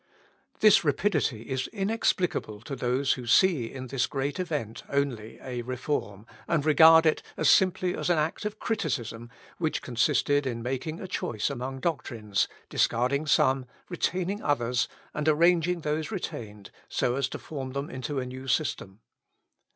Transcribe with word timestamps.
This 0.61 0.83
rapidity 0.83 1.43
is 1.43 1.67
inexplicable 1.67 2.61
to 2.61 2.75
those 2.75 3.13
who 3.13 3.27
see, 3.27 3.71
in 3.71 3.85
this 3.85 4.07
great 4.07 4.39
event, 4.39 4.81
only 4.89 5.37
a 5.43 5.61
reform, 5.61 6.25
and 6.47 6.65
regard 6.65 7.05
it 7.05 7.21
as 7.37 7.51
simply 7.51 7.93
an 7.93 8.09
act 8.09 8.43
of 8.43 8.57
criticism, 8.57 9.29
which 9.59 9.83
consisted 9.83 10.47
in 10.47 10.63
making 10.63 10.99
a 10.99 11.07
choice 11.07 11.51
among 11.51 11.81
doctrines, 11.81 12.47
discarding 12.67 13.27
some, 13.27 13.67
retaining 13.89 14.41
others, 14.41 14.87
and 15.13 15.29
arranging 15.29 15.81
those 15.81 16.09
retained, 16.09 16.71
so 16.89 17.15
as 17.15 17.29
to 17.29 17.37
form 17.37 17.73
them 17.73 17.87
into 17.87 18.17
a 18.19 18.25
new 18.25 18.47
system. 18.47 19.01